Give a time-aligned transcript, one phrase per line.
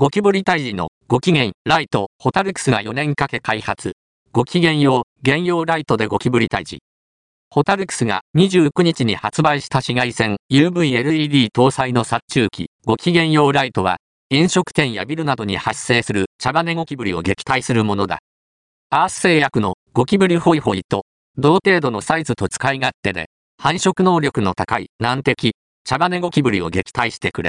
[0.00, 3.92] ゴキブリ退治のご機嫌ライトホタルクスが4年かけ開発。
[4.32, 6.78] ご機嫌用、原用ライトでゴキブリ退治。
[7.50, 13.98] ホタルクスが29日に発売した紫外線 UV-LED 搭載の殺虫機、ご機嫌用ライトは、
[14.30, 18.20] 飲食店やビルなどに発生する茶羽ゴキブリを撃退するものだ。
[18.88, 21.04] アース製薬のゴキブリホイホイと、
[21.36, 23.28] 同程度のサイズと使い勝手で、
[23.58, 27.48] 繁殖能力の高い難敵、茶羽ゴキブリを撃退してくれ